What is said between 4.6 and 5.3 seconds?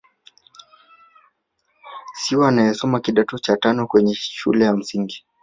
ya msingi.